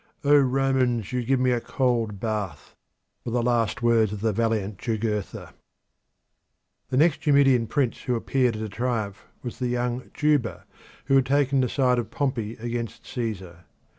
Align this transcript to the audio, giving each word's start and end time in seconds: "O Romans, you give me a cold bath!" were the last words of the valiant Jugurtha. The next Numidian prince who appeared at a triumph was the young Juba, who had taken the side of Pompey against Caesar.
"O 0.23 0.35
Romans, 0.35 1.13
you 1.13 1.23
give 1.23 1.39
me 1.39 1.51
a 1.51 1.61
cold 1.61 2.19
bath!" 2.19 2.75
were 3.23 3.31
the 3.33 3.43
last 3.43 3.83
words 3.83 4.11
of 4.11 4.21
the 4.21 4.33
valiant 4.33 4.79
Jugurtha. 4.79 5.53
The 6.89 6.97
next 6.97 7.27
Numidian 7.27 7.67
prince 7.67 8.01
who 8.01 8.15
appeared 8.15 8.55
at 8.55 8.63
a 8.63 8.67
triumph 8.69 9.27
was 9.43 9.59
the 9.59 9.67
young 9.67 10.09
Juba, 10.11 10.65
who 11.05 11.15
had 11.17 11.27
taken 11.27 11.61
the 11.61 11.69
side 11.69 11.99
of 11.99 12.09
Pompey 12.09 12.53
against 12.55 13.05
Caesar. 13.05 13.65